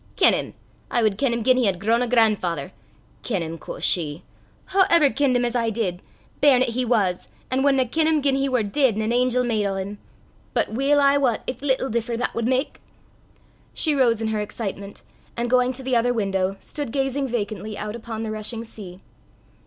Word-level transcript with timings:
"Ken 0.15 0.33
'im? 0.33 0.55
I 0.89 1.03
wad 1.03 1.15
ken 1.19 1.31
'im 1.31 1.43
gien 1.43 1.57
he 1.57 1.67
had 1.67 1.79
grown 1.79 2.01
a 2.01 2.07
gran'father. 2.07 2.71
Ken 3.21 3.43
'im, 3.43 3.59
quo' 3.59 3.77
she! 3.77 4.23
Wha 4.73 4.85
ever 4.89 5.11
kenned 5.11 5.35
'im 5.35 5.45
as 5.45 5.55
I 5.55 5.69
did, 5.69 6.01
bairn 6.41 6.63
'at 6.63 6.69
he 6.69 6.83
was, 6.83 7.27
an' 7.51 7.61
wadna 7.61 7.87
ken 7.87 8.07
'im 8.07 8.19
gien 8.19 8.33
he 8.35 8.49
war 8.49 8.63
deid 8.63 8.95
an' 8.95 9.01
an 9.03 9.13
angel 9.13 9.43
made 9.43 9.67
o' 9.67 9.77
'im! 9.77 9.99
But 10.55 10.73
weel 10.73 10.99
I 10.99 11.17
wat, 11.19 11.43
it's 11.45 11.61
little 11.61 11.91
differ 11.91 12.17
that 12.17 12.33
wad 12.33 12.47
mak!" 12.47 12.81
She 13.75 13.93
rose 13.93 14.21
in 14.23 14.29
her 14.29 14.39
excitement, 14.39 15.03
and 15.37 15.51
going 15.51 15.71
to 15.73 15.83
the 15.83 15.95
other 15.95 16.13
window, 16.15 16.55
stood 16.57 16.91
gazing 16.91 17.27
vacantly 17.27 17.77
out 17.77 17.95
upon 17.95 18.23
the 18.23 18.31
rushing 18.31 18.63
sea. 18.63 19.01